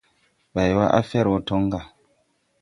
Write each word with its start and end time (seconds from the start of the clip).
Baywa, 0.53 0.85
a 0.99 1.01
fer 1.09 1.25
wo 1.31 1.37
toŋ 1.47 1.63
ga. 1.71 1.81